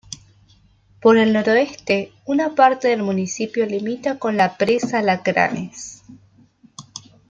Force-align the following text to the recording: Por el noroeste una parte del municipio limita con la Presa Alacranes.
Por 0.99 1.19
el 1.19 1.31
noroeste 1.31 2.11
una 2.25 2.55
parte 2.55 2.87
del 2.87 3.03
municipio 3.03 3.67
limita 3.67 4.17
con 4.17 4.35
la 4.35 4.57
Presa 4.57 4.97
Alacranes. 4.97 6.01